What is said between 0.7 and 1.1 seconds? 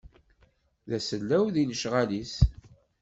D